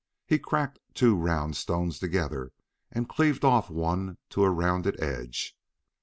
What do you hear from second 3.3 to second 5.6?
off one to a rounded edge.